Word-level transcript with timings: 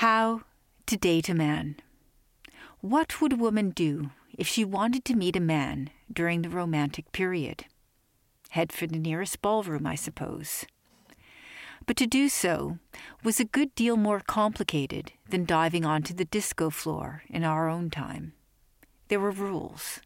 How 0.00 0.42
to 0.84 0.98
date 0.98 1.30
a 1.30 1.34
man. 1.34 1.76
What 2.82 3.22
would 3.22 3.32
a 3.32 3.36
woman 3.36 3.70
do 3.70 4.10
if 4.36 4.46
she 4.46 4.62
wanted 4.62 5.06
to 5.06 5.16
meet 5.16 5.36
a 5.36 5.40
man 5.40 5.88
during 6.12 6.42
the 6.42 6.50
romantic 6.50 7.12
period? 7.12 7.64
Head 8.50 8.74
for 8.74 8.86
the 8.86 8.98
nearest 8.98 9.40
ballroom, 9.40 9.86
I 9.86 9.94
suppose. 9.94 10.66
But 11.86 11.96
to 11.96 12.06
do 12.06 12.28
so 12.28 12.78
was 13.24 13.40
a 13.40 13.46
good 13.46 13.74
deal 13.74 13.96
more 13.96 14.20
complicated 14.20 15.12
than 15.30 15.46
diving 15.46 15.86
onto 15.86 16.12
the 16.12 16.26
disco 16.26 16.68
floor 16.68 17.22
in 17.30 17.42
our 17.42 17.66
own 17.66 17.88
time. 17.88 18.34
There 19.08 19.18
were 19.18 19.30
rules, 19.30 20.00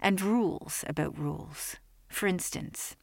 and 0.00 0.18
rules 0.18 0.82
about 0.86 1.18
rules. 1.18 1.76
For 2.08 2.26
instance, 2.26 2.96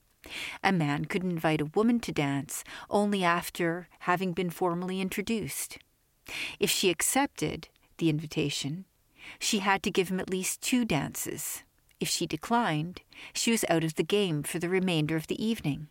a 0.63 0.71
man 0.71 1.05
could 1.05 1.23
invite 1.23 1.61
a 1.61 1.71
woman 1.75 1.99
to 1.99 2.11
dance 2.11 2.63
only 2.89 3.23
after 3.23 3.87
having 3.99 4.33
been 4.33 4.49
formally 4.49 4.99
introduced. 4.99 5.77
If 6.59 6.69
she 6.69 6.89
accepted 6.89 7.67
the 7.97 8.09
invitation, 8.09 8.85
she 9.39 9.59
had 9.59 9.83
to 9.83 9.91
give 9.91 10.09
him 10.09 10.19
at 10.19 10.29
least 10.29 10.61
two 10.61 10.85
dances. 10.85 11.63
If 11.99 12.09
she 12.09 12.27
declined, 12.27 13.01
she 13.33 13.51
was 13.51 13.65
out 13.69 13.83
of 13.83 13.95
the 13.95 14.03
game 14.03 14.43
for 14.43 14.59
the 14.59 14.69
remainder 14.69 15.15
of 15.15 15.27
the 15.27 15.43
evening 15.43 15.87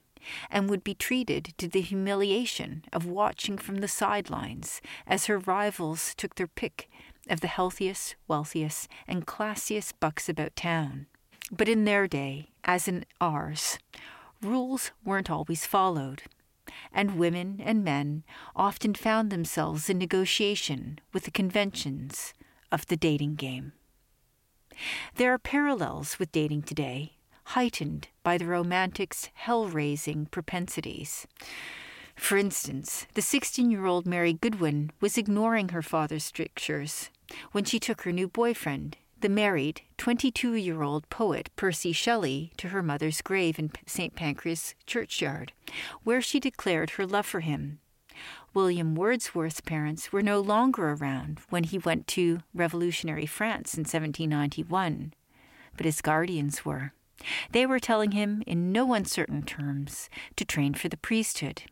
and 0.51 0.69
would 0.69 0.85
be 0.85 0.95
treated 0.95 1.55
to 1.59 1.69
the 1.69 1.81
humiliation 1.81 2.85
of 2.93 3.07
watching 3.07 3.59
from 3.59 3.77
the 3.77 3.89
sidelines 3.89 4.81
as 5.07 5.27
her 5.27 5.39
rivals 5.39 6.15
took 6.15 6.35
their 6.35 6.47
pick 6.47 6.89
of 7.29 7.41
the 7.41 7.47
healthiest, 7.47 8.17
wealthiest, 8.29 8.89
and 9.07 9.27
classiest 9.27 9.95
bucks 10.01 10.29
about 10.29 10.57
town. 10.57 11.07
But 11.51 11.69
in 11.69 11.85
their 11.85 12.07
day, 12.07 12.51
as 12.65 12.89
in 12.89 13.05
ours, 13.21 13.79
rules 14.41 14.91
weren't 15.05 15.31
always 15.31 15.67
followed, 15.67 16.23
and 16.93 17.19
women 17.19 17.61
and 17.65 17.85
men 17.85 18.25
often 18.55 18.95
found 18.95 19.31
themselves 19.31 19.91
in 19.91 19.99
negotiation 19.99 20.99
with 21.13 21.25
the 21.25 21.31
conventions 21.31 22.35
of 22.71 22.87
the 22.87 22.97
dating 22.97 23.35
game. 23.35 23.73
There 25.17 25.33
are 25.33 25.39
parallels 25.39 26.19
with 26.19 26.33
dating 26.33 26.63
today, 26.63 27.17
heightened 27.45 28.09
by 28.23 28.39
the 28.39 28.47
romantic's 28.47 29.29
hell 29.35 29.67
raising 29.67 30.27
propensities. 30.27 31.27
For 32.17 32.37
instance, 32.37 33.07
the 33.15 33.23
16 33.23 33.71
year 33.71 33.87
old 33.87 34.07
Mary 34.07 34.33
Godwin 34.33 34.91
was 35.01 35.19
ignoring 35.19 35.71
her 35.71 35.83
father's 35.83 36.25
strictures 36.25 37.11
when 37.53 37.65
she 37.65 37.81
took 37.81 38.03
her 38.03 38.13
new 38.13 38.29
boyfriend, 38.29 38.97
the 39.23 39.29
married 39.29 39.83
22 39.99 40.55
year 40.55 40.83
old 40.83 41.09
poet 41.09 41.49
Percy 41.55 41.93
Shelley, 41.93 42.53
to 42.57 42.69
her 42.69 42.83
mother's 42.83 43.23
grave 43.23 43.57
in 43.57 43.71
St. 43.87 44.17
Pancras 44.17 44.75
churchyard, 44.85 45.53
where 46.03 46.21
she 46.21 46.41
declared 46.41 46.91
her 46.91 47.07
love 47.07 47.25
for 47.25 47.39
him. 47.39 47.79
William 48.53 48.97
Wordsworth's 48.97 49.61
parents 49.61 50.13
were 50.13 50.23
no 50.23 50.41
longer 50.41 50.91
around 50.91 51.39
when 51.51 51.63
he 51.63 51.79
went 51.79 52.09
to 52.09 52.41
revolutionary 52.53 53.25
France 53.25 53.75
in 53.75 53.83
1791, 53.83 55.15
but 55.77 55.87
his 55.87 56.01
guardians 56.01 56.65
were. 56.65 56.93
They 57.53 57.65
were 57.65 57.79
telling 57.79 58.11
him 58.11 58.43
in 58.45 58.73
no 58.73 58.93
uncertain 58.93 59.45
terms 59.45 60.11
to 60.35 60.45
train 60.45 60.75
for 60.75 60.89
the 60.89 60.97
priesthood. 60.97 61.63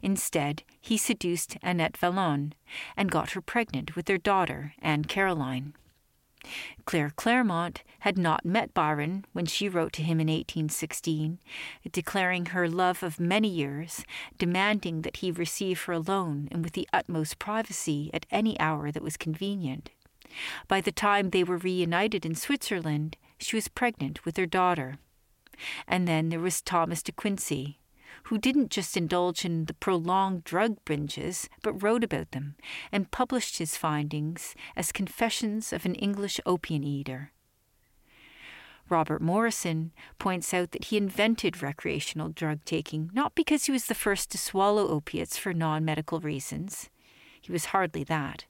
Instead, 0.00 0.62
he 0.80 0.96
seduced 0.96 1.58
Annette 1.62 1.98
Vallon 1.98 2.54
and 2.96 3.10
got 3.10 3.32
her 3.32 3.42
pregnant 3.42 3.94
with 3.94 4.06
their 4.06 4.16
daughter, 4.16 4.72
Anne 4.80 5.04
Caroline. 5.04 5.74
Claire 6.84 7.12
Clairmont 7.14 7.82
had 8.00 8.18
not 8.18 8.44
met 8.44 8.74
Byron 8.74 9.24
when 9.32 9.46
she 9.46 9.68
wrote 9.68 9.92
to 9.94 10.02
him 10.02 10.20
in 10.20 10.26
1816, 10.26 11.38
declaring 11.90 12.46
her 12.46 12.68
love 12.68 13.02
of 13.02 13.20
many 13.20 13.48
years, 13.48 14.04
demanding 14.38 15.02
that 15.02 15.18
he 15.18 15.30
receive 15.30 15.82
her 15.82 15.92
alone 15.92 16.48
and 16.50 16.64
with 16.64 16.72
the 16.72 16.88
utmost 16.92 17.38
privacy 17.38 18.10
at 18.12 18.26
any 18.30 18.58
hour 18.58 18.90
that 18.90 19.02
was 19.02 19.16
convenient. 19.16 19.90
By 20.68 20.80
the 20.80 20.92
time 20.92 21.30
they 21.30 21.44
were 21.44 21.58
reunited 21.58 22.24
in 22.26 22.34
Switzerland, 22.34 23.16
she 23.38 23.56
was 23.56 23.68
pregnant 23.68 24.24
with 24.24 24.36
her 24.36 24.46
daughter. 24.46 24.98
And 25.86 26.08
then 26.08 26.30
there 26.30 26.40
was 26.40 26.62
Thomas 26.62 27.02
de 27.02 27.12
Quincey, 27.12 27.78
who 28.24 28.38
didn't 28.38 28.70
just 28.70 28.96
indulge 28.96 29.44
in 29.44 29.66
the 29.66 29.74
prolonged 29.74 30.44
drug 30.44 30.76
binges, 30.84 31.48
but 31.62 31.82
wrote 31.82 32.04
about 32.04 32.30
them 32.30 32.56
and 32.90 33.10
published 33.10 33.58
his 33.58 33.76
findings 33.76 34.54
as 34.76 34.92
Confessions 34.92 35.72
of 35.72 35.84
an 35.84 35.94
English 35.94 36.40
Opium 36.46 36.84
Eater. 36.84 37.32
Robert 38.88 39.22
Morrison 39.22 39.92
points 40.18 40.52
out 40.52 40.72
that 40.72 40.86
he 40.86 40.96
invented 40.96 41.62
recreational 41.62 42.28
drug 42.28 42.64
taking 42.64 43.10
not 43.14 43.34
because 43.34 43.64
he 43.64 43.72
was 43.72 43.86
the 43.86 43.94
first 43.94 44.30
to 44.30 44.38
swallow 44.38 44.88
opiates 44.88 45.38
for 45.38 45.54
non 45.54 45.84
medical 45.84 46.20
reasons, 46.20 46.90
he 47.40 47.50
was 47.50 47.66
hardly 47.66 48.04
that, 48.04 48.44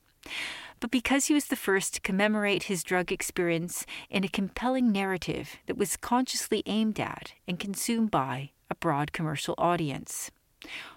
but 0.80 0.90
because 0.90 1.26
he 1.26 1.34
was 1.34 1.46
the 1.46 1.56
first 1.56 1.94
to 1.94 2.00
commemorate 2.00 2.64
his 2.64 2.82
drug 2.82 3.12
experience 3.12 3.86
in 4.10 4.24
a 4.24 4.28
compelling 4.28 4.90
narrative 4.90 5.56
that 5.66 5.78
was 5.78 5.96
consciously 5.96 6.62
aimed 6.66 6.98
at 6.98 7.34
and 7.46 7.60
consumed 7.60 8.10
by 8.10 8.50
a 8.72 8.74
broad 8.74 9.12
commercial 9.12 9.54
audience. 9.58 10.30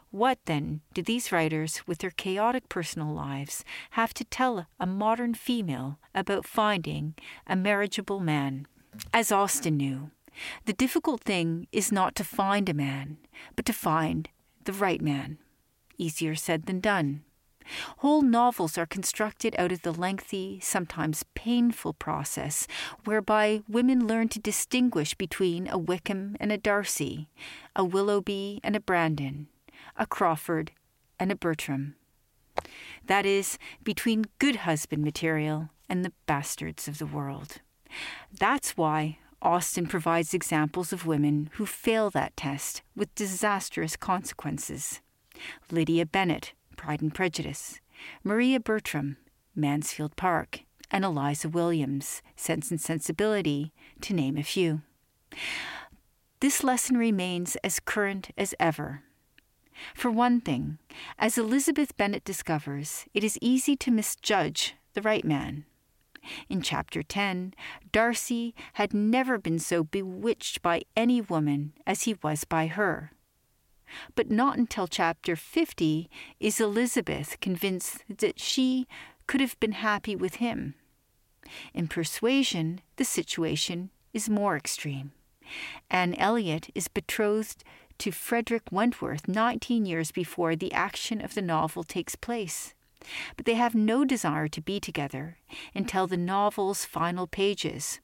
What, 0.09 0.39
then, 0.45 0.79
do 0.93 1.01
these 1.01 1.33
writers, 1.33 1.81
with 1.85 1.97
their 1.97 2.09
chaotic 2.09 2.69
personal 2.69 3.13
lives, 3.13 3.65
have 3.91 4.13
to 4.13 4.23
tell 4.23 4.67
a 4.79 4.85
modern 4.85 5.33
female 5.33 5.99
about 6.13 6.47
finding 6.47 7.15
a 7.45 7.55
marriageable 7.57 8.21
man? 8.21 8.65
As 9.13 9.29
Austen 9.29 9.75
knew, 9.75 10.11
the 10.63 10.71
difficult 10.71 11.19
thing 11.19 11.67
is 11.73 11.91
not 11.91 12.15
to 12.15 12.23
find 12.23 12.69
a 12.69 12.73
man, 12.73 13.17
but 13.57 13.65
to 13.65 13.73
find 13.73 14.29
the 14.63 14.71
right 14.71 15.01
man. 15.01 15.37
Easier 15.97 16.33
said 16.33 16.67
than 16.67 16.79
done. 16.79 17.24
Whole 17.97 18.21
novels 18.21 18.77
are 18.77 18.85
constructed 18.85 19.55
out 19.57 19.71
of 19.71 19.81
the 19.81 19.91
lengthy, 19.91 20.59
sometimes 20.61 21.25
painful 21.33 21.93
process 21.93 22.67
whereby 23.03 23.61
women 23.67 24.07
learn 24.07 24.29
to 24.29 24.39
distinguish 24.39 25.13
between 25.13 25.67
a 25.67 25.77
Wickham 25.77 26.35
and 26.39 26.51
a 26.51 26.57
Darcy, 26.57 27.29
a 27.75 27.83
Willoughby 27.83 28.59
and 28.63 28.75
a 28.75 28.79
Brandon, 28.79 29.47
a 29.97 30.05
Crawford 30.05 30.71
and 31.19 31.31
a 31.31 31.35
Bertram. 31.35 31.95
That 33.05 33.25
is, 33.25 33.57
between 33.83 34.25
good 34.39 34.57
husband 34.57 35.03
material 35.03 35.69
and 35.89 36.03
the 36.03 36.13
bastards 36.25 36.87
of 36.87 36.97
the 36.97 37.05
world. 37.05 37.61
That's 38.37 38.75
why 38.77 39.19
Austen 39.41 39.85
provides 39.85 40.33
examples 40.33 40.91
of 40.91 41.05
women 41.05 41.49
who 41.53 41.65
fail 41.65 42.09
that 42.11 42.35
test 42.35 42.81
with 42.95 43.13
disastrous 43.15 43.95
consequences. 43.95 45.01
Lydia 45.69 46.05
Bennet, 46.05 46.53
Pride 46.75 47.01
and 47.01 47.13
Prejudice, 47.13 47.79
Maria 48.23 48.59
Bertram, 48.59 49.17
Mansfield 49.55 50.15
Park, 50.15 50.61
and 50.91 51.03
Eliza 51.03 51.49
Williams, 51.49 52.21
Sense 52.35 52.71
and 52.71 52.79
Sensibility, 52.79 53.73
to 54.01 54.13
name 54.13 54.37
a 54.37 54.43
few. 54.43 54.81
This 56.39 56.63
lesson 56.63 56.97
remains 56.97 57.55
as 57.63 57.79
current 57.79 58.29
as 58.37 58.53
ever. 58.59 59.03
For 59.93 60.11
one 60.11 60.39
thing, 60.41 60.77
as 61.17 61.37
Elizabeth 61.37 61.97
Bennet 61.97 62.23
discovers, 62.23 63.05
it 63.13 63.23
is 63.23 63.39
easy 63.41 63.75
to 63.77 63.91
misjudge 63.91 64.75
the 64.93 65.01
right 65.01 65.25
man. 65.25 65.65
In 66.49 66.61
chapter 66.61 67.03
10, 67.03 67.53
Darcy 67.91 68.55
had 68.73 68.93
never 68.93 69.37
been 69.37 69.59
so 69.59 69.83
bewitched 69.83 70.61
by 70.61 70.83
any 70.95 71.21
woman 71.21 71.73
as 71.85 72.03
he 72.03 72.15
was 72.23 72.43
by 72.43 72.67
her. 72.67 73.11
But 74.15 74.29
not 74.29 74.57
until 74.57 74.87
chapter 74.87 75.35
50 75.35 76.09
is 76.39 76.59
Elizabeth 76.59 77.39
convinced 77.39 78.03
that 78.09 78.39
she 78.39 78.87
could 79.27 79.41
have 79.41 79.59
been 79.59 79.73
happy 79.73 80.15
with 80.15 80.35
him. 80.35 80.75
In 81.73 81.87
Persuasion, 81.87 82.81
the 82.97 83.05
situation 83.05 83.89
is 84.13 84.29
more 84.29 84.55
extreme. 84.55 85.11
Anne 85.89 86.15
Elliot 86.15 86.69
is 86.73 86.87
betrothed 86.87 87.63
to 87.99 88.11
Frederick 88.11 88.63
Wentworth 88.71 89.27
19 89.27 89.85
years 89.85 90.11
before 90.11 90.55
the 90.55 90.73
action 90.73 91.21
of 91.21 91.35
the 91.35 91.41
novel 91.41 91.83
takes 91.83 92.15
place. 92.15 92.73
But 93.37 93.45
they 93.45 93.53
have 93.53 93.75
no 93.75 94.03
desire 94.03 94.47
to 94.47 94.61
be 94.61 94.79
together 94.79 95.37
until 95.75 96.07
the 96.07 96.17
novel's 96.17 96.85
final 96.85 97.27
pages, 97.27 97.99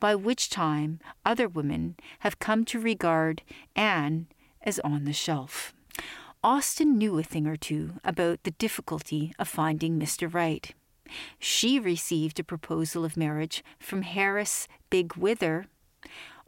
by 0.00 0.14
which 0.14 0.48
time 0.48 1.00
other 1.24 1.46
women 1.46 1.96
have 2.20 2.38
come 2.38 2.64
to 2.66 2.80
regard 2.80 3.42
Anne 3.74 4.28
as 4.66 4.80
on 4.80 5.04
the 5.04 5.12
shelf. 5.12 5.72
Austen 6.42 6.98
knew 6.98 7.18
a 7.18 7.22
thing 7.22 7.46
or 7.46 7.56
two 7.56 7.94
about 8.04 8.42
the 8.42 8.50
difficulty 8.50 9.32
of 9.38 9.48
finding 9.48 9.98
Mr. 9.98 10.32
Right. 10.32 10.74
She 11.38 11.78
received 11.78 12.38
a 12.38 12.44
proposal 12.44 13.04
of 13.04 13.16
marriage 13.16 13.64
from 13.78 14.02
Harris 14.02 14.68
Bigg-Wither 14.90 15.66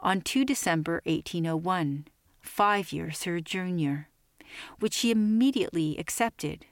on 0.01 0.21
2 0.21 0.45
December 0.45 1.01
1801, 1.07 2.07
five 2.41 2.93
years 2.93 3.23
her 3.23 3.41
junior, 3.41 4.09
which 4.79 4.95
she 4.95 5.11
immediately 5.11 5.97
accepted, 5.97 6.67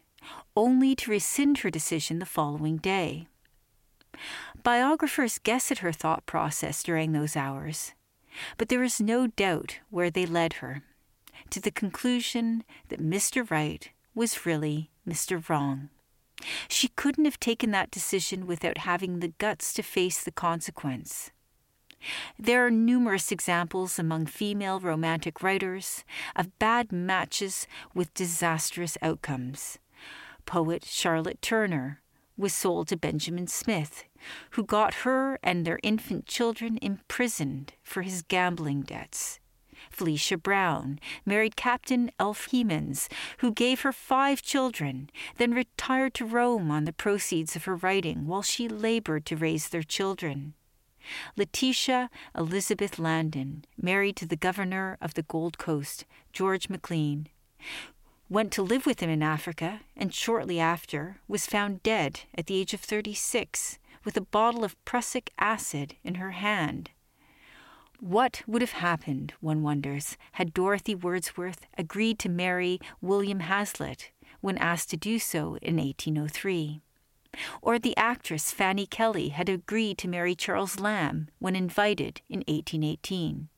only 0.57 0.95
to 0.97 1.11
rescind 1.11 1.59
her 1.59 1.71
decision 1.71 2.19
the 2.19 2.27
following 2.27 2.77
day. 2.77 3.29
Biographers 4.63 5.39
guess 5.39 5.71
at 5.71 5.79
her 5.79 5.93
thought 5.93 6.27
process 6.27 6.83
during 6.83 7.13
those 7.13 7.37
hours, 7.37 7.93
but 8.57 8.69
there 8.69 8.83
is 8.83 9.01
no 9.01 9.27
doubt 9.29 9.79
where 9.91 10.11
they 10.11 10.27
led 10.27 10.55
her 10.55 10.83
to 11.51 11.61
the 11.61 11.71
conclusion 11.71 12.65
that 12.89 13.01
Mr. 13.01 13.49
Right 13.49 13.91
was 14.15 14.47
really 14.47 14.91
Mr. 15.09 15.47
Wrong. 15.49 15.91
She 16.69 16.89
couldn't 16.89 17.25
have 17.25 17.41
taken 17.41 17.71
that 17.71 17.91
decision 17.91 18.47
without 18.47 18.79
having 18.79 19.21
the 19.21 19.33
guts 19.39 19.73
to 19.75 19.83
face 19.83 20.23
the 20.23 20.31
consequence. 20.31 21.31
There 22.39 22.67
are 22.67 22.71
numerous 22.71 23.33
examples 23.33 23.99
among 23.99 24.27
female 24.27 24.81
romantic 24.81 25.43
writers 25.43 26.05
of 26.35 26.59
bad 26.59 26.93
matches 26.93 27.67
with 27.95 28.15
disastrous 28.15 28.99
outcomes. 29.01 29.79
Poet 30.45 30.85
Charlotte 30.85 31.41
Turner 31.43 32.03
was 32.37 32.53
sold 32.53 32.89
to 32.89 32.97
Benjamin 32.97 33.47
Smith, 33.47 34.05
who 34.51 34.63
got 34.63 35.03
her 35.07 35.39
and 35.43 35.65
their 35.65 35.81
infant 35.83 36.27
children 36.27 36.79
imprisoned 36.83 37.73
for 37.83 38.03
his 38.03 38.23
gambling 38.23 38.83
debts. 38.83 39.41
Felicia 39.91 40.37
Browne 40.37 40.99
married 41.25 41.57
Captain 41.57 42.11
Elf 42.19 42.49
Hemans, 42.51 43.09
who 43.39 43.53
gave 43.53 43.81
her 43.81 43.93
five 43.93 44.43
children, 44.43 45.11
then 45.37 45.53
retired 45.53 46.15
to 46.15 46.25
Rome 46.25 46.71
on 46.71 46.85
the 46.85 46.93
proceeds 46.93 47.57
of 47.57 47.65
her 47.65 47.77
writing 47.77 48.27
while 48.27 48.43
she 48.43 48.69
labored 48.69 49.27
to 49.27 49.37
raise 49.37 49.69
their 49.69 49.83
children. 49.83 50.55
Letitia 51.37 52.11
Elizabeth 52.37 52.99
Landon, 52.99 53.65
married 53.81 54.17
to 54.17 54.27
the 54.27 54.37
governor 54.37 54.99
of 55.01 55.15
the 55.15 55.23
Gold 55.23 55.59
Coast, 55.59 56.05
George 56.33 56.69
Maclean, 56.69 57.29
went 58.29 58.53
to 58.53 58.63
live 58.63 58.87
with 58.87 59.01
him 59.01 59.11
in 59.11 59.23
Africa 59.23 59.81
and 59.97 60.13
shortly 60.13 60.59
after 60.59 61.19
was 61.29 61.47
found 61.47 61.83
dead 61.83 62.21
at 62.35 62.47
the 62.47 62.57
age 62.57 62.75
of 62.75 62.81
36 62.81 63.79
with 64.05 64.17
a 64.17 64.21
bottle 64.21 64.65
of 64.65 64.83
prussic 64.85 65.33
acid 65.39 65.97
in 66.03 66.17
her 66.17 66.33
hand. 66.33 66.91
What 68.01 68.43
would 68.47 68.61
have 68.61 68.73
happened, 68.73 69.33
one 69.41 69.63
wonders, 69.63 70.17
had 70.33 70.53
Dorothy 70.53 70.95
Wordsworth 70.95 71.67
agreed 71.79 72.19
to 72.21 72.29
marry 72.29 72.79
William 73.01 73.41
Hazlitt 73.41 74.11
when 74.41 74.59
asked 74.59 74.91
to 74.91 74.97
do 74.97 75.19
so 75.19 75.57
in 75.63 75.77
1803? 75.77 76.83
Or 77.63 77.79
the 77.79 77.97
actress 77.97 78.53
Fanny 78.53 78.87
Kelly 78.87 79.31
had 79.31 79.49
agreed 79.49 79.99
to 79.99 80.09
marry 80.09 80.35
Charles 80.35 80.79
Lamb 80.79 81.29
when 81.39 81.57
invited 81.57 82.21
in 82.29 82.41
1818. 82.41 83.49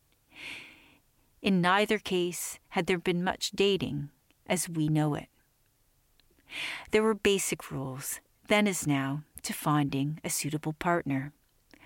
In 1.43 1.61
neither 1.61 1.99
case 1.99 2.59
had 2.71 2.87
there 2.87 2.99
been 2.99 3.23
much 3.23 3.51
dating 3.53 4.11
as 4.47 4.69
we 4.69 4.89
know 4.89 5.15
it. 5.15 5.29
There 6.93 7.03
were 7.03 7.15
basic 7.15 7.71
rules, 7.71 8.21
then 8.49 8.67
as 8.67 8.87
now, 8.87 9.25
to 9.43 9.53
finding 9.53 10.21
a 10.25 10.31
suitable 10.31 10.73
partner. 10.73 11.33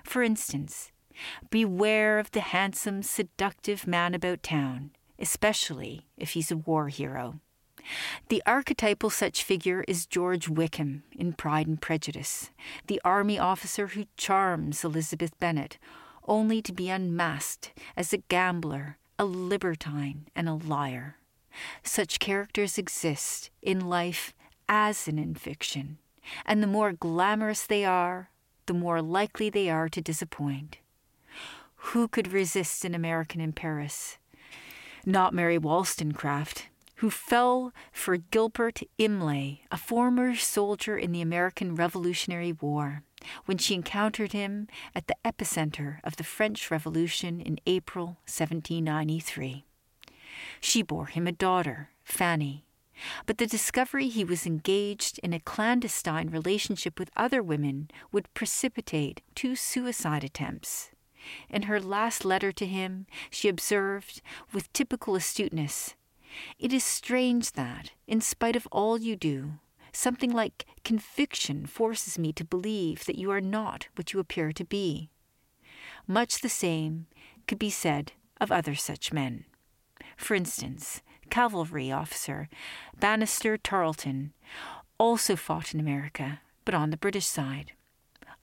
For 0.05 0.23
instance, 0.23 0.92
beware 1.51 2.19
of 2.19 2.31
the 2.31 2.41
handsome, 2.41 3.03
seductive 3.03 3.87
man 3.87 4.15
about 4.15 4.43
town, 4.43 4.91
especially 5.19 6.07
if 6.17 6.31
he's 6.31 6.51
a 6.51 6.57
war 6.57 6.89
hero. 6.89 7.41
The 8.29 8.43
archetypal 8.47 9.11
such 9.11 9.43
figure 9.43 9.85
is 9.89 10.07
George 10.07 10.49
Wickham 10.49 11.03
in 11.13 11.33
Pride 11.33 11.67
and 11.67 11.81
Prejudice, 11.81 12.51
the 12.87 13.01
army 13.05 13.39
officer 13.39 13.89
who 13.89 14.07
charms 14.17 14.85
Elizabeth 14.85 15.39
Bennet, 15.41 15.79
only 16.29 16.63
to 16.63 16.73
be 16.73 16.89
unmasked 16.89 17.73
as 17.97 18.13
a 18.13 18.19
gambler, 18.19 18.99
a 19.19 19.25
libertine, 19.25 20.29
and 20.35 20.49
a 20.49 20.55
liar. 20.55 21.17
Such 21.83 22.19
characters 22.19 22.79
exist 22.79 23.51
in 23.61 23.81
life 23.89 24.33
as 24.69 25.09
in, 25.09 25.19
in 25.19 25.35
fiction, 25.35 25.99
and 26.47 26.63
the 26.63 26.69
more 26.69 26.93
glamorous 26.93 27.67
they 27.67 27.85
are, 27.85 28.31
the 28.67 28.75
more 28.75 29.03
likely 29.03 29.51
they 29.51 29.69
are 29.69 29.89
to 29.89 30.01
disappoint. 30.01 30.79
Who 31.87 32.09
could 32.09 32.33
resist 32.33 32.85
an 32.85 32.95
American 32.95 33.41
in 33.41 33.53
Paris? 33.53 34.17
Not 35.05 35.35
Mary 35.35 35.59
Wollstonecraft, 35.59 36.69
who 36.97 37.11
fell 37.11 37.73
for 37.91 38.17
Gilbert 38.17 38.83
Imlay, 38.99 39.63
a 39.71 39.77
former 39.77 40.35
soldier 40.37 40.97
in 40.97 41.13
the 41.13 41.21
American 41.21 41.75
Revolutionary 41.75 42.53
War, 42.53 43.03
when 43.45 43.59
she 43.59 43.75
encountered 43.75 44.33
him 44.33 44.69
at 44.95 45.09
the 45.09 45.17
epicenter 45.25 45.99
of 46.05 46.17
the 46.17 46.25
French 46.25 46.71
Revolution 46.71 47.41
in 47.41 47.59
April 47.67 48.17
1793. 48.27 49.65
She 50.61 50.83
bore 50.83 51.07
him 51.07 51.27
a 51.27 51.33
daughter, 51.33 51.91
Fanny, 52.05 52.65
but 53.27 53.39
the 53.39 53.47
discovery 53.47 54.09
he 54.09 54.25
was 54.25 54.47
engaged 54.47 55.19
in 55.19 55.35
a 55.35 55.41
clandestine 55.41 56.31
relationship 56.31 56.99
with 56.99 57.11
other 57.17 57.43
women 57.43 57.91
would 58.13 58.33
precipitate 58.35 59.21
two 59.35 59.57
suicide 59.57 60.25
attempts. 60.25 60.92
In 61.49 61.63
her 61.63 61.81
last 61.81 62.25
letter 62.25 62.53
to 62.53 62.67
him, 62.67 63.07
she 63.31 63.49
observed, 63.49 64.23
with 64.53 64.73
typical 64.73 65.15
astuteness, 65.15 65.95
it 66.59 66.73
is 66.73 66.85
strange 66.85 67.53
that, 67.53 67.93
in 68.07 68.21
spite 68.21 68.57
of 68.57 68.67
all 68.73 68.99
you 68.99 69.17
do, 69.17 69.55
something 69.93 70.31
like 70.31 70.67
conviction 70.85 71.67
forces 71.67 72.19
me 72.19 72.33
to 72.33 72.45
believe 72.45 73.05
that 73.05 73.19
you 73.19 73.31
are 73.31 73.41
not 73.41 73.89
what 73.95 74.13
you 74.13 74.21
appear 74.21 74.53
to 74.53 74.65
be. 74.65 75.11
Much 76.07 76.41
the 76.41 76.49
same 76.49 77.07
could 77.47 77.59
be 77.59 77.71
said 77.71 78.13
of 78.41 78.51
other 78.51 78.75
such 78.75 79.13
men. 79.13 79.45
For 80.17 80.35
instance, 80.35 81.03
cavalry 81.31 81.93
officer 81.93 82.49
Banastre 82.99 83.59
Tarleton 83.63 84.33
also 84.99 85.37
fought 85.37 85.75
in 85.75 85.81
America, 85.81 86.41
but 86.65 86.75
on 86.75 86.91
the 86.91 86.97
British 86.97 87.27
side 87.27 87.73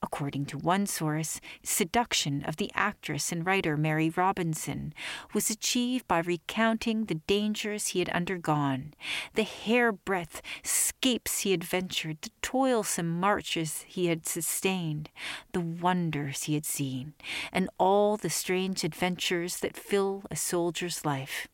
according 0.02 0.46
to 0.46 0.58
one 0.58 0.86
source, 0.86 1.40
seduction 1.64 2.44
of 2.44 2.58
the 2.58 2.72
actress 2.74 3.32
and 3.32 3.46
writer 3.46 3.76
Mary 3.76 4.10
Robinson 4.10 4.94
was 5.34 5.50
achieved 5.50 6.08
by 6.08 6.20
recounting 6.20 7.06
the 7.06 7.16
dangers 7.16 7.88
he 7.88 8.00
had 8.00 8.10
undergone, 8.10 8.94
the 9.36 9.44
hairbreadth 9.44 10.42
scapes 10.64 11.40
he 11.40 11.52
had 11.52 11.64
ventured, 11.64 12.18
the 12.22 12.32
toilsome 12.42 13.20
marches 13.20 13.84
he 13.88 14.08
had 14.08 14.26
sustained, 14.26 15.10
the 15.52 15.60
wonders 15.60 16.44
he 16.44 16.54
had 16.54 16.66
seen, 16.66 17.14
and 17.52 17.70
all 17.78 18.18
the 18.18 18.30
strange 18.30 18.84
adventures 18.84 19.58
that 19.58 19.78
fill 19.78 20.24
a 20.32 20.36
soldier's 20.36 21.06
life. 21.06 21.48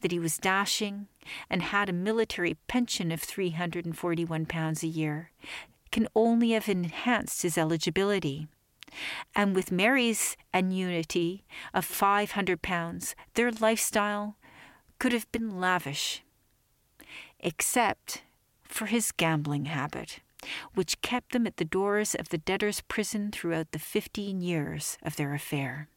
That 0.00 0.10
he 0.10 0.18
was 0.18 0.38
dashing 0.38 1.06
and 1.48 1.62
had 1.62 1.88
a 1.88 1.92
military 1.92 2.56
pension 2.66 3.12
of 3.12 3.20
£341 3.20 4.82
a 4.82 4.86
year, 4.86 5.30
can 5.90 6.08
only 6.14 6.52
have 6.52 6.68
enhanced 6.68 7.42
his 7.42 7.58
eligibility. 7.58 8.48
And 9.34 9.54
with 9.54 9.72
Mary's 9.72 10.36
annuity 10.52 11.44
of 11.72 11.86
£500, 11.86 13.14
their 13.34 13.50
lifestyle 13.52 14.36
could 14.98 15.12
have 15.12 15.30
been 15.32 15.60
lavish, 15.60 16.22
except 17.38 18.22
for 18.64 18.86
his 18.86 19.12
gambling 19.12 19.66
habit, 19.66 20.20
which 20.74 21.00
kept 21.02 21.32
them 21.32 21.46
at 21.46 21.56
the 21.56 21.64
doors 21.64 22.14
of 22.14 22.28
the 22.28 22.38
debtor's 22.38 22.80
prison 22.82 23.30
throughout 23.30 23.72
the 23.72 23.78
15 23.78 24.40
years 24.40 24.98
of 25.02 25.16
their 25.16 25.34
affair. 25.34 25.88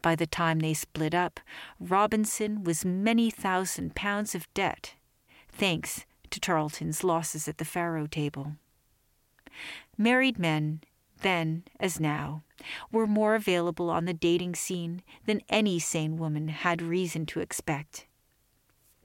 By 0.00 0.14
the 0.14 0.26
time 0.26 0.60
they 0.60 0.74
split 0.74 1.14
up, 1.14 1.40
Robinson 1.80 2.64
was 2.64 2.84
many 2.84 3.30
thousand 3.30 3.94
pounds 3.94 4.34
of 4.34 4.52
debt, 4.54 4.94
thanks 5.48 6.06
to 6.30 6.40
Tarleton's 6.40 7.02
losses 7.02 7.48
at 7.48 7.58
the 7.58 7.64
faro 7.64 8.06
table. 8.06 8.52
Married 9.96 10.38
men, 10.38 10.80
then 11.22 11.64
as 11.80 12.00
now, 12.00 12.42
were 12.90 13.06
more 13.06 13.34
available 13.34 13.90
on 13.90 14.04
the 14.04 14.14
dating 14.14 14.54
scene 14.54 15.02
than 15.24 15.42
any 15.48 15.78
sane 15.78 16.16
woman 16.16 16.48
had 16.48 16.82
reason 16.82 17.26
to 17.26 17.40
expect. 17.40 18.06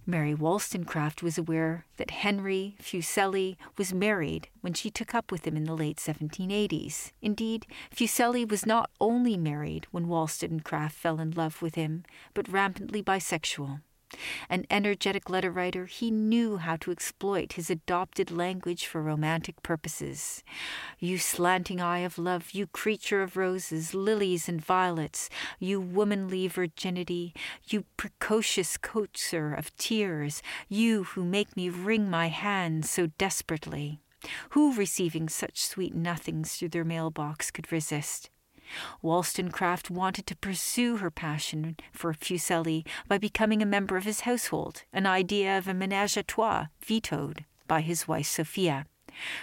Mary 0.06 0.34
Wollstonecraft 0.34 1.22
was 1.22 1.38
aware 1.38 1.86
that 1.98 2.10
Henry 2.10 2.76
Fuseli 2.82 3.56
was 3.78 3.94
married 3.94 4.50
when 4.62 4.74
she 4.74 4.90
took 4.90 5.14
up 5.14 5.32
with 5.32 5.46
him 5.46 5.56
in 5.56 5.66
the 5.66 5.76
late 5.76 5.98
1780s. 5.98 7.12
Indeed, 7.22 7.68
Fuseli 7.96 8.44
was 8.44 8.66
not 8.66 8.90
only 9.00 9.38
married 9.38 9.86
when 9.92 10.08
Wollstonecraft 10.08 10.96
fell 10.96 11.20
in 11.20 11.32
love 11.32 11.62
with 11.62 11.76
him, 11.76 12.04
but 12.34 12.50
rampantly 12.50 13.04
bisexual. 13.04 13.82
An 14.50 14.66
energetic 14.70 15.30
letter 15.30 15.52
writer, 15.52 15.86
he 15.86 16.12
knew 16.12 16.58
how 16.58 16.76
to 16.78 16.92
exploit 16.92 17.54
his 17.54 17.70
adopted 17.70 18.32
language 18.32 18.86
for 18.86 19.02
romantic 19.02 19.64
purposes. 19.64 20.44
You 21.00 21.18
slanting 21.18 21.80
eye 21.80 22.00
of 22.00 22.18
love, 22.18 22.52
you 22.52 22.68
creature 22.68 23.22
of 23.22 23.38
roses, 23.38 23.94
lilies, 23.94 24.50
and 24.50 24.64
violets, 24.64 25.30
you 25.60 25.80
womanly 25.80 26.48
virginity, 26.48 27.34
you 27.68 27.86
precocious 27.98 28.78
coaxer 28.78 29.54
of 29.54 29.76
tears, 29.78 30.42
you 30.68 31.04
who 31.04 31.24
make 31.24 31.56
me 31.56 31.70
wring 31.70 32.10
my 32.10 32.28
hands 32.28 32.90
so 32.90 33.08
desperately. 33.18 34.00
Who, 34.52 34.74
receiving 34.76 35.30
such 35.30 35.66
sweet 35.66 35.96
nothings 35.96 36.56
through 36.56 36.70
their 36.70 36.84
mailbox, 36.84 37.50
could 37.50 37.72
resist? 37.72 38.30
Wollstonecraft 39.02 39.90
wanted 39.90 40.26
to 40.28 40.36
pursue 40.36 40.98
her 40.98 41.12
passion 41.12 41.78
for 41.92 42.14
Fuseli 42.14 42.86
by 43.08 43.18
becoming 43.18 43.62
a 43.62 43.66
member 43.66 43.98
of 43.98 44.06
his 44.06 44.22
household, 44.22 44.84
an 44.94 45.06
idea 45.06 45.58
of 45.58 45.68
a 45.68 45.74
menage 45.74 46.18
a 46.18 46.24
trois 46.24 46.68
vetoed 46.84 47.46
by 47.68 47.82
his 47.82 48.08
wife 48.08 48.28
Sophia. 48.28 48.86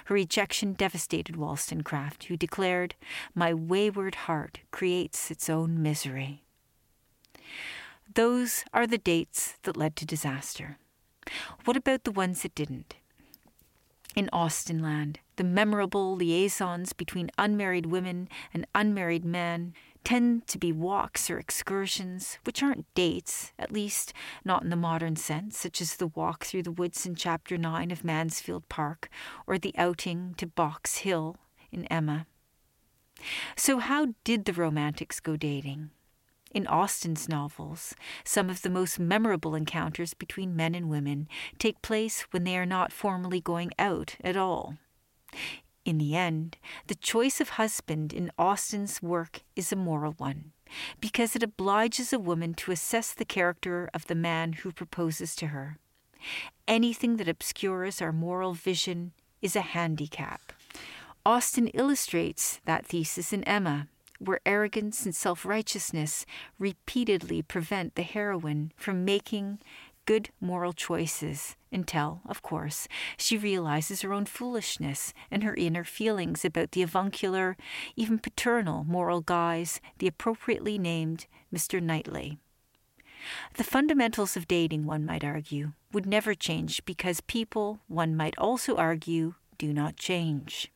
Her 0.07 0.15
rejection 0.15 0.73
devastated 0.73 1.37
Wollstonecraft, 1.37 2.25
who 2.25 2.37
declared, 2.37 2.95
My 3.35 3.53
wayward 3.53 4.15
heart 4.15 4.61
creates 4.71 5.31
its 5.31 5.51
own 5.51 5.83
misery. 5.83 6.43
Those 8.15 8.65
are 8.73 8.87
the 8.87 8.99
dates 8.99 9.57
that 9.63 9.77
led 9.77 9.95
to 9.97 10.07
disaster. 10.07 10.79
What 11.65 11.77
about 11.77 12.05
the 12.05 12.13
ones 12.13 12.43
that 12.43 12.55
didn't? 12.55 12.95
In 14.17 14.31
Austenland, 14.33 15.17
the 15.39 15.45
memorable 15.45 16.17
liaisons 16.17 16.93
between 16.93 17.31
unmarried 17.39 17.87
women 17.87 18.29
and 18.53 18.67
unmarried 18.75 19.25
men 19.25 19.73
tend 20.03 20.45
to 20.49 20.59
be 20.59 20.73
walks 20.73 21.31
or 21.31 21.39
excursions, 21.39 22.39
which 22.43 22.61
aren't 22.61 22.93
dates, 22.95 23.53
at 23.57 23.71
least 23.71 24.13
not 24.45 24.65
in 24.65 24.71
the 24.71 24.77
modern 24.77 25.15
sense, 25.15 25.57
such 25.57 25.81
as 25.81 25.97
the 25.97 26.09
walk 26.09 26.45
through 26.45 26.65
the 26.65 26.73
woods 26.73 27.07
in 27.07 27.15
Chapter 27.15 27.57
9 27.57 27.93
of 27.93 28.03
Mansfield 28.03 28.69
Park 28.69 29.09
or 29.47 29.59
the 29.59 29.75
outing 29.79 30.35
to 30.39 30.47
Box 30.47 30.99
Hill 30.99 31.37
in 31.71 31.85
Emma. 31.87 32.27
So, 33.55 33.79
how 33.79 34.15
did 34.25 34.45
the 34.45 34.53
Romantics 34.53 35.21
go 35.21 35.37
dating? 35.37 35.91
In 36.51 36.67
Austen's 36.67 37.29
novels, 37.29 37.95
some 38.25 38.51
of 38.51 38.63
the 38.63 38.71
most 38.71 38.99
memorable 38.99 39.55
encounters 39.55 40.15
between 40.15 40.57
men 40.57 40.75
and 40.75 40.89
women 40.89 41.29
take 41.59 41.81
place 41.81 42.23
when 42.33 42.43
they 42.43 42.57
are 42.57 42.67
not 42.67 42.91
formally 42.93 43.41
going 43.41 43.71
out 43.79 44.17
at 44.25 44.37
all. 44.37 44.79
In 45.85 45.99
the 45.99 46.15
end, 46.15 46.59
the 46.87 46.95
choice 46.95 47.41
of 47.41 47.51
husband 47.51 48.13
in 48.13 48.31
Austen's 48.39 49.01
work 49.01 49.41
is 49.57 49.73
a 49.73 49.77
moral 49.77 50.13
one, 50.19 50.53
because 51.01 51.35
it 51.35 51.43
obliges 51.43 52.13
a 52.13 52.19
woman 52.19 52.53
to 52.55 52.73
assess 52.73 53.15
the 53.15 53.25
character 53.25 53.89
of 53.95 54.07
the 54.07 54.15
man 54.15 54.53
who 54.53 54.71
proposes 54.71 55.35
to 55.37 55.47
her. 55.49 55.79
Anything 56.67 57.17
that 57.17 57.29
obscures 57.29 58.03
our 58.03 58.13
moral 58.13 58.53
vision 58.53 59.13
is 59.41 59.57
a 59.57 59.61
handicap. 59.63 60.53
Austen 61.25 61.69
illustrates 61.69 62.61
that 62.65 62.87
thesis 62.87 63.33
in 63.33 63.45
Emma, 63.45 63.89
where 64.19 64.41
arrogance 64.45 65.05
and 65.05 65.15
self 65.15 65.45
righteousness 65.45 66.27
repeatedly 66.59 67.43
prevent 67.43 67.95
the 67.95 68.03
heroine 68.03 68.73
from 68.77 69.05
making 69.05 69.59
good 70.09 70.31
moral 70.41 70.73
choices 70.73 71.55
until, 71.71 72.23
of 72.25 72.41
course, 72.41 72.89
she 73.19 73.37
realizes 73.37 74.01
her 74.01 74.15
own 74.15 74.25
foolishness 74.25 75.13
and 75.31 75.45
her 75.45 75.55
inner 75.55 75.85
feelings 75.85 76.47
about 76.47 76.73
the 76.73 76.81
avuncular, 76.81 77.59
even 77.95 78.19
paternal 78.19 78.85
moral 78.85 79.21
guise, 79.21 79.83
the 79.99 80.07
appropriately 80.07 80.79
named 80.79 81.27
Mr. 81.55 81.79
Knightley. 81.83 82.39
The 83.59 83.65
fundamentals 83.65 84.35
of 84.35 84.49
dating, 84.49 84.87
one 84.87 85.05
might 85.05 85.25
argue, 85.25 85.73
would 85.93 86.07
never 86.07 86.35
change 86.35 86.83
because 86.87 87.21
people, 87.21 87.81
one 87.87 88.17
might 88.17 88.39
also 88.39 88.77
argue, 88.77 89.35
do 89.59 89.75
not 89.75 89.97
change. 89.97 90.73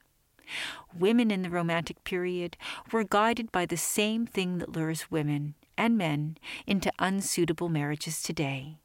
Women 0.94 1.30
in 1.30 1.40
the 1.40 1.48
Romantic 1.48 2.04
period 2.04 2.58
were 2.92 3.02
guided 3.02 3.50
by 3.50 3.64
the 3.64 3.78
same 3.78 4.26
thing 4.26 4.58
that 4.58 4.76
lures 4.76 5.10
women 5.10 5.54
and 5.78 5.96
men 5.96 6.36
into 6.66 6.92
unsuitable 6.98 7.70
marriages 7.70 8.22
today 8.22 8.76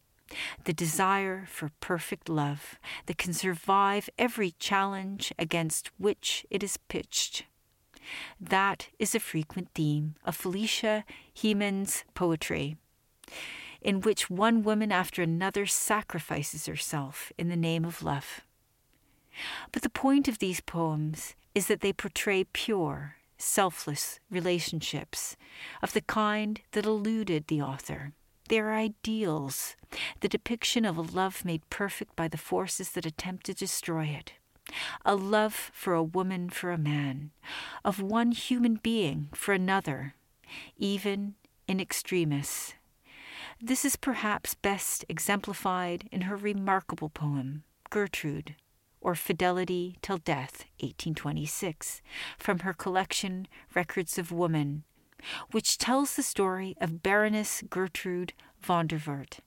the 0.66 0.74
desire 0.74 1.46
for 1.50 1.72
perfect 1.80 2.30
love 2.30 2.78
that 3.06 3.18
can 3.18 3.34
survive 3.34 4.10
every 4.18 4.52
challenge 4.60 5.34
against 5.40 5.90
which 5.98 6.46
it 6.50 6.64
is 6.64 6.78
pitched. 6.78 7.46
That 8.40 8.90
is 9.00 9.16
a 9.16 9.20
frequent 9.20 9.70
theme 9.74 10.16
of 10.26 10.36
Felicia 10.36 11.04
Hemans's 11.42 12.04
poetry, 12.14 12.78
in 13.82 14.02
which 14.02 14.30
one 14.30 14.64
woman 14.64 14.92
after 14.92 15.22
another 15.22 15.66
sacrifices 15.66 16.66
herself 16.66 17.32
in 17.38 17.50
the 17.50 17.56
name 17.56 17.86
of 17.86 18.04
love. 18.04 18.42
But 19.72 19.82
the 19.82 19.90
point 19.90 20.28
of 20.28 20.40
these 20.40 20.62
poems 20.62 21.36
is 21.54 21.68
that 21.68 21.82
they 21.82 21.94
portray 21.94 22.46
pure, 22.46 23.18
selfless 23.38 24.20
relationships 24.32 25.36
of 25.82 25.94
the 25.94 26.02
kind 26.02 26.62
that 26.72 26.86
eluded 26.86 27.48
the 27.48 27.62
author. 27.62 28.14
They 28.48 28.60
are 28.60 28.74
ideals, 28.74 29.76
the 30.22 30.30
depiction 30.30 30.86
of 30.86 30.98
a 30.98 31.02
love 31.02 31.44
made 31.44 31.70
perfect 31.70 32.16
by 32.16 32.28
the 32.28 32.38
forces 32.38 32.92
that 32.92 33.06
attempt 33.06 33.46
to 33.48 33.54
destroy 33.54 34.06
it. 34.06 34.34
A 35.06 35.16
love 35.16 35.72
for 35.74 35.94
a 35.94 36.04
woman 36.04 36.50
for 36.50 36.72
a 36.72 36.78
man, 36.78 37.32
of 37.84 38.02
one 38.02 38.32
human 38.32 38.76
being 38.76 39.30
for 39.34 39.54
another, 39.54 40.16
even 40.78 41.36
in 41.68 41.80
extremis. 41.80 42.74
This 43.62 43.84
is 43.84 43.96
perhaps 43.96 44.56
best 44.56 45.04
exemplified 45.10 46.08
in 46.12 46.22
her 46.22 46.36
remarkable 46.36 47.10
poem, 47.10 47.64
Gertrude, 47.90 48.56
or 49.02 49.16
Fidelity 49.16 49.98
Till 50.02 50.18
Death, 50.18 50.66
1826, 50.80 52.02
from 52.38 52.60
her 52.60 52.74
collection 52.74 53.48
Records 53.74 54.18
of 54.18 54.32
Woman, 54.32 54.84
which 55.52 55.78
tells 55.78 56.16
the 56.16 56.24
story 56.24 56.76
of 56.80 57.04
Baroness 57.04 57.64
Gertrude 57.70 58.34
Vondervoort, 58.64 59.40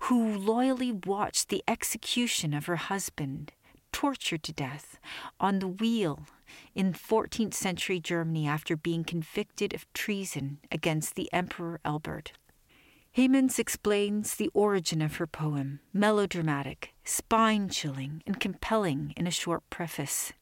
who 0.00 0.36
loyally 0.36 0.92
watched 0.92 1.48
the 1.48 1.64
execution 1.66 2.54
of 2.54 2.66
her 2.66 2.76
husband, 2.76 3.52
tortured 3.92 4.42
to 4.42 4.52
death, 4.52 4.98
on 5.40 5.58
the 5.58 5.68
wheel 5.68 6.26
in 6.74 6.92
14th 6.92 7.54
century 7.54 7.98
Germany 7.98 8.46
after 8.46 8.76
being 8.76 9.04
convicted 9.04 9.74
of 9.74 9.90
treason 9.92 10.58
against 10.70 11.14
the 11.14 11.32
Emperor 11.32 11.80
Albert. 11.84 12.32
Hemans 13.16 13.58
explains 13.58 14.34
the 14.34 14.50
origin 14.52 15.00
of 15.00 15.16
her 15.16 15.26
poem, 15.26 15.80
melodramatic, 15.94 16.92
spine 17.02 17.70
chilling, 17.70 18.22
and 18.26 18.38
compelling 18.38 19.14
in 19.16 19.26
a 19.26 19.30
short 19.30 19.62
preface. 19.70 20.34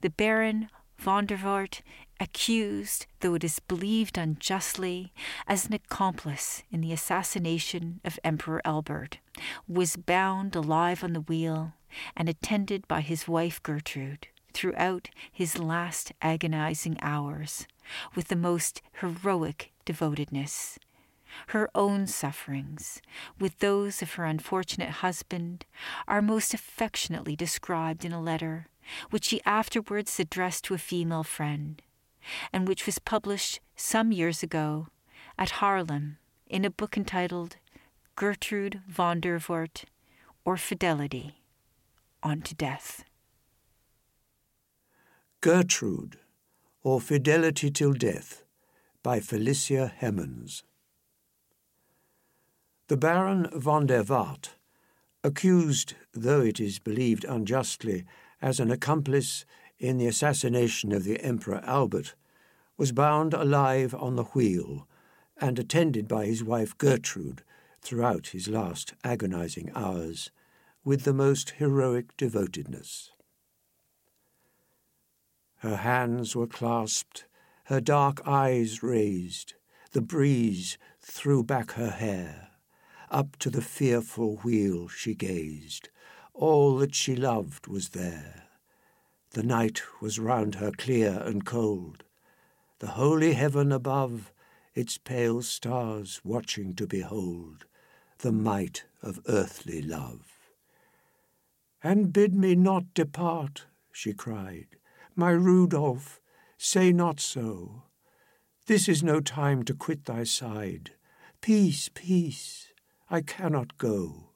The 0.00 0.10
Baron 0.10 0.68
von 0.98 1.26
der 1.26 1.36
Vondervoort, 1.36 1.82
accused, 2.20 3.06
though 3.20 3.34
it 3.34 3.44
is 3.44 3.58
believed 3.60 4.16
unjustly, 4.16 5.12
as 5.46 5.66
an 5.66 5.72
accomplice 5.72 6.62
in 6.70 6.80
the 6.80 6.92
assassination 6.92 8.00
of 8.04 8.18
Emperor 8.24 8.60
Albert, 8.64 9.18
was 9.66 9.96
bound 9.96 10.54
alive 10.54 11.02
on 11.02 11.12
the 11.12 11.20
wheel 11.20 11.74
and 12.16 12.28
attended 12.28 12.86
by 12.88 13.00
his 13.00 13.28
wife 13.28 13.62
Gertrude 13.62 14.28
throughout 14.52 15.10
his 15.30 15.58
last 15.58 16.12
agonizing 16.22 16.96
hours 17.00 17.66
with 18.14 18.28
the 18.28 18.36
most 18.36 18.80
heroic 19.00 19.72
devotedness. 19.84 20.78
Her 21.48 21.68
own 21.74 22.06
sufferings, 22.06 23.02
with 23.40 23.58
those 23.58 24.02
of 24.02 24.14
her 24.14 24.24
unfortunate 24.24 24.90
husband, 24.90 25.66
are 26.06 26.22
most 26.22 26.54
affectionately 26.54 27.34
described 27.34 28.04
in 28.04 28.12
a 28.12 28.22
letter 28.22 28.68
which 29.10 29.24
she 29.24 29.42
afterwards 29.44 30.20
addressed 30.20 30.64
to 30.64 30.74
a 30.74 30.78
female 30.78 31.24
friend, 31.24 31.82
and 32.52 32.68
which 32.68 32.86
was 32.86 32.98
published 32.98 33.60
some 33.76 34.12
years 34.12 34.42
ago 34.42 34.88
at 35.38 35.50
Haarlem 35.60 36.16
in 36.46 36.64
a 36.64 36.70
book 36.70 36.96
entitled 36.96 37.56
Gertrude 38.16 38.80
Vondervoort 38.90 39.84
or 40.44 40.56
Fidelity 40.56 41.40
on 42.22 42.40
to 42.42 42.54
Death. 42.54 43.04
Gertrude 45.40 46.18
or 46.82 47.00
Fidelity 47.00 47.70
Till 47.70 47.92
Death 47.92 48.44
by 49.02 49.20
Felicia 49.20 49.92
Hemans. 50.00 50.62
The 52.88 52.96
Baron 52.96 53.48
von 53.52 53.86
der 53.86 54.02
Wart, 54.02 54.54
accused, 55.22 55.94
though 56.12 56.40
it 56.40 56.60
is 56.60 56.78
believed 56.78 57.24
unjustly, 57.24 58.04
as 58.40 58.60
an 58.60 58.70
accomplice 58.70 59.44
in 59.78 59.98
the 59.98 60.06
assassination 60.06 60.92
of 60.92 61.04
the 61.04 61.20
Emperor 61.20 61.62
Albert, 61.64 62.14
was 62.76 62.92
bound 62.92 63.34
alive 63.34 63.94
on 63.94 64.16
the 64.16 64.24
wheel 64.24 64.86
and 65.40 65.58
attended 65.58 66.08
by 66.08 66.26
his 66.26 66.42
wife 66.42 66.76
Gertrude 66.78 67.42
throughout 67.80 68.28
his 68.28 68.48
last 68.48 68.94
agonizing 69.04 69.70
hours 69.74 70.30
with 70.84 71.04
the 71.04 71.14
most 71.14 71.50
heroic 71.50 72.16
devotedness. 72.16 73.12
Her 75.56 75.76
hands 75.76 76.36
were 76.36 76.46
clasped, 76.46 77.26
her 77.64 77.80
dark 77.80 78.20
eyes 78.26 78.82
raised, 78.82 79.54
the 79.92 80.02
breeze 80.02 80.76
threw 81.00 81.42
back 81.42 81.72
her 81.72 81.90
hair. 81.90 82.50
Up 83.10 83.36
to 83.38 83.48
the 83.48 83.62
fearful 83.62 84.36
wheel 84.38 84.88
she 84.88 85.14
gazed. 85.14 85.88
All 86.32 86.76
that 86.78 86.94
she 86.94 87.14
loved 87.14 87.68
was 87.68 87.90
there. 87.90 88.43
The 89.34 89.42
night 89.42 89.82
was 90.00 90.20
round 90.20 90.54
her 90.54 90.70
clear 90.70 91.20
and 91.26 91.44
cold. 91.44 92.04
The 92.78 92.92
holy 92.92 93.32
heaven 93.32 93.72
above, 93.72 94.32
its 94.76 94.96
pale 94.96 95.42
stars 95.42 96.20
watching 96.22 96.72
to 96.76 96.86
behold 96.86 97.66
the 98.18 98.30
might 98.30 98.84
of 99.02 99.18
earthly 99.26 99.82
love. 99.82 100.52
And 101.82 102.12
bid 102.12 102.32
me 102.32 102.54
not 102.54 102.94
depart, 102.94 103.66
she 103.90 104.12
cried. 104.12 104.68
My 105.16 105.30
Rudolph, 105.30 106.20
say 106.56 106.92
not 106.92 107.18
so. 107.18 107.82
This 108.66 108.88
is 108.88 109.02
no 109.02 109.18
time 109.18 109.64
to 109.64 109.74
quit 109.74 110.04
thy 110.04 110.22
side. 110.22 110.92
Peace, 111.40 111.90
peace. 111.92 112.68
I 113.10 113.20
cannot 113.20 113.78
go. 113.78 114.33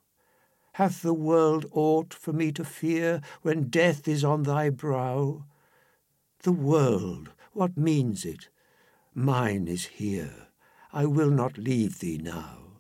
Hath 0.79 1.03
the 1.03 1.13
world 1.13 1.67
aught 1.73 2.15
for 2.15 2.33
me 2.33 2.53
to 2.53 2.65
fear 2.65 3.21
when 3.43 3.69
death 3.69 4.07
is 4.07 4.23
on 4.23 4.45
thy 4.45 4.71
brow? 4.71 5.45
The 6.45 6.53
world, 6.53 7.31
what 7.53 7.77
means 7.77 8.25
it? 8.25 8.49
Mine 9.13 9.67
is 9.67 9.87
here. 9.87 10.47
I 10.93 11.05
will 11.05 11.31
not 11.31 11.59
leave 11.59 11.99
thee 11.99 12.17
now. 12.23 12.79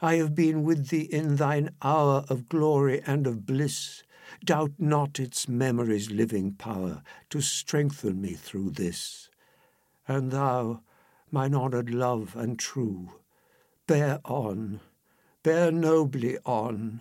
I 0.00 0.14
have 0.18 0.36
been 0.36 0.62
with 0.62 0.90
thee 0.90 1.08
in 1.10 1.34
thine 1.34 1.70
hour 1.82 2.24
of 2.28 2.48
glory 2.48 3.02
and 3.04 3.26
of 3.26 3.44
bliss, 3.44 4.04
doubt 4.44 4.74
not 4.78 5.18
its 5.18 5.48
memory's 5.48 6.12
living 6.12 6.52
power 6.52 7.02
to 7.30 7.40
strengthen 7.40 8.20
me 8.20 8.34
through 8.34 8.70
this. 8.70 9.28
And 10.06 10.30
thou, 10.30 10.82
mine 11.32 11.56
honoured 11.56 11.90
love 11.90 12.36
and 12.36 12.56
true, 12.56 13.14
bear 13.88 14.20
on, 14.24 14.78
bear 15.42 15.72
nobly 15.72 16.36
on. 16.44 17.00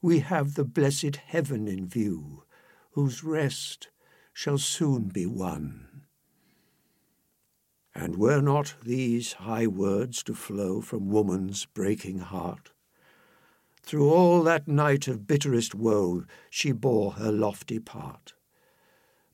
We 0.00 0.20
have 0.20 0.54
the 0.54 0.64
blessed 0.64 1.16
heaven 1.16 1.68
in 1.68 1.86
view, 1.86 2.44
whose 2.92 3.22
rest 3.22 3.88
shall 4.32 4.58
soon 4.58 5.08
be 5.08 5.26
won. 5.26 6.04
And 7.94 8.16
were 8.16 8.40
not 8.40 8.74
these 8.82 9.34
high 9.34 9.66
words 9.66 10.22
to 10.22 10.34
flow 10.34 10.80
from 10.80 11.10
woman's 11.10 11.66
breaking 11.66 12.20
heart? 12.20 12.70
Through 13.82 14.08
all 14.08 14.42
that 14.44 14.68
night 14.68 15.08
of 15.08 15.26
bitterest 15.26 15.74
woe 15.74 16.24
she 16.48 16.72
bore 16.72 17.12
her 17.12 17.32
lofty 17.32 17.78
part. 17.78 18.34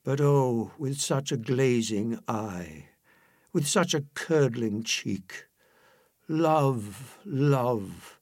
But 0.03 0.21
oh, 0.21 0.73
with 0.79 0.99
such 0.99 1.31
a 1.31 1.37
glazing 1.37 2.19
eye, 2.27 2.87
with 3.53 3.67
such 3.67 3.93
a 3.95 4.05
curdling 4.15 4.83
cheek, 4.83 5.47
love, 6.29 7.19
love, 7.25 8.16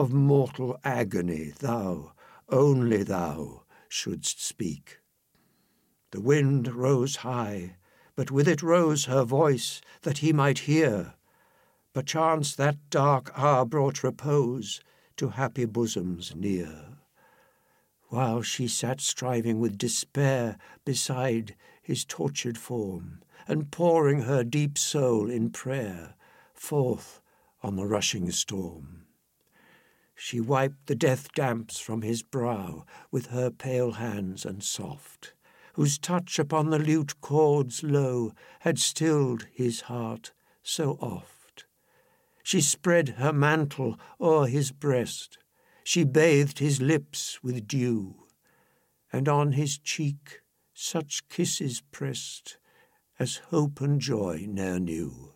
of 0.00 0.14
mortal 0.14 0.78
agony 0.82 1.52
thou, 1.58 2.10
only 2.48 3.02
thou, 3.02 3.64
shouldst 3.86 4.42
speak. 4.42 4.98
The 6.12 6.22
wind 6.22 6.68
rose 6.68 7.16
high, 7.16 7.76
but 8.16 8.30
with 8.30 8.48
it 8.48 8.62
rose 8.62 9.04
her 9.04 9.24
voice, 9.24 9.82
that 10.00 10.18
he 10.18 10.32
might 10.32 10.60
hear. 10.60 11.16
Perchance 11.92 12.56
that 12.56 12.78
dark 12.88 13.30
hour 13.36 13.66
brought 13.66 14.02
repose 14.02 14.80
to 15.18 15.28
happy 15.28 15.66
bosoms 15.66 16.34
near. 16.34 16.96
While 18.08 18.40
she 18.40 18.68
sat 18.68 19.02
striving 19.02 19.60
with 19.60 19.76
despair 19.76 20.56
beside 20.86 21.56
his 21.82 22.06
tortured 22.06 22.56
form, 22.56 23.20
and 23.46 23.70
pouring 23.70 24.22
her 24.22 24.44
deep 24.44 24.78
soul 24.78 25.28
in 25.28 25.50
prayer 25.50 26.14
forth 26.54 27.20
on 27.62 27.76
the 27.76 27.84
rushing 27.84 28.30
storm. 28.30 29.04
She 30.22 30.38
wiped 30.38 30.86
the 30.86 30.94
death 30.94 31.32
damps 31.32 31.80
from 31.80 32.02
his 32.02 32.22
brow 32.22 32.84
with 33.10 33.28
her 33.28 33.50
pale 33.50 33.92
hands 33.92 34.44
and 34.44 34.62
soft, 34.62 35.32
whose 35.72 35.98
touch 35.98 36.38
upon 36.38 36.68
the 36.68 36.78
lute 36.78 37.18
chords 37.22 37.82
low 37.82 38.32
had 38.60 38.78
stilled 38.78 39.48
his 39.50 39.80
heart 39.80 40.32
so 40.62 40.98
oft. 41.00 41.64
She 42.42 42.60
spread 42.60 43.16
her 43.16 43.32
mantle 43.32 43.98
o'er 44.20 44.46
his 44.46 44.72
breast, 44.72 45.38
she 45.84 46.04
bathed 46.04 46.58
his 46.58 46.82
lips 46.82 47.42
with 47.42 47.66
dew, 47.66 48.26
and 49.10 49.26
on 49.26 49.52
his 49.52 49.78
cheek 49.78 50.42
such 50.74 51.28
kisses 51.30 51.82
pressed 51.92 52.58
as 53.18 53.36
hope 53.36 53.80
and 53.80 53.98
joy 53.98 54.44
ne'er 54.46 54.78
knew. 54.78 55.32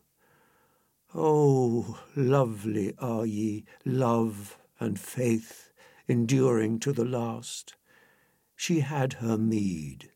Oh, 1.14 2.00
lovely 2.14 2.93
are 2.99 3.25
ye, 3.25 3.64
love 3.87 4.59
and 4.81 4.99
faith, 4.99 5.73
enduring 6.09 6.78
to 6.81 6.93
the 6.93 7.04
last. 7.04 7.76
She 8.57 8.81
had 8.81 9.14
her 9.14 9.38
meed, 9.38 10.11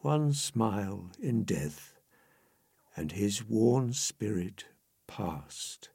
one 0.00 0.32
smile 0.32 1.10
in 1.20 1.44
death, 1.44 1.94
and 2.96 3.12
his 3.12 3.44
worn 3.44 3.92
spirit 3.92 4.66
passed. 5.06 5.90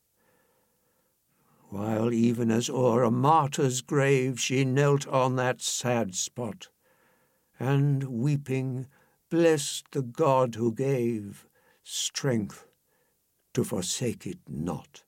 While 1.69 2.13
even 2.13 2.49
as 2.49 2.69
o'er 2.69 3.03
a 3.03 3.11
martyr's 3.11 3.81
grave 3.81 4.39
she 4.39 4.63
knelt 4.63 5.05
on 5.07 5.35
that 5.35 5.61
sad 5.61 6.15
spot, 6.15 6.69
and 7.59 8.03
weeping 8.05 8.87
blessed 9.29 9.91
the 9.91 10.01
God 10.01 10.55
who 10.55 10.73
gave 10.73 11.45
strength 11.83 12.67
to 13.53 13.63
forsake 13.63 14.25
it 14.25 14.39
not. 14.47 15.03